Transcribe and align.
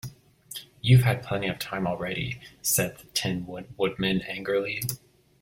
"You've 0.81 1.03
had 1.03 1.21
plenty 1.21 1.47
of 1.47 1.59
time 1.59 1.85
already," 1.85 2.41
said 2.63 2.97
the 2.97 3.05
Tin 3.13 3.45
Woodman, 3.45 4.21
angrily. 4.21 4.81